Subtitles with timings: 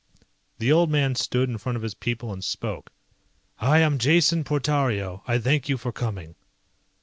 [0.57, 2.91] The old man stood in front of his people and spoke.
[3.59, 6.33] "I am Jason Portario, I thank you for coming."